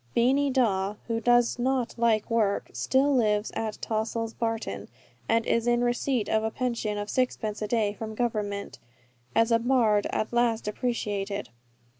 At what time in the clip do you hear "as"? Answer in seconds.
9.35-9.51